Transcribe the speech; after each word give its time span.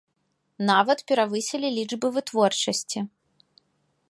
Нават 0.69 0.99
перавысілі 1.11 1.67
лічбы 1.77 2.07
вытворчасці. 2.17 2.99